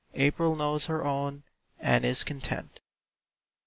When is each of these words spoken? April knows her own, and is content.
April 0.15 0.55
knows 0.55 0.87
her 0.87 1.05
own, 1.05 1.43
and 1.79 2.03
is 2.03 2.23
content. 2.23 2.79